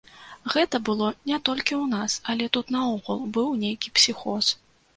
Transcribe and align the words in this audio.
Гэта 0.53 0.79
было 0.89 1.09
не 1.31 1.37
толькі 1.49 1.73
ў 1.77 1.85
нас, 1.93 2.17
але 2.33 2.49
тут 2.59 2.73
наогул 2.79 3.23
быў 3.39 3.47
нейкі 3.65 3.95
псіхоз. 3.99 4.53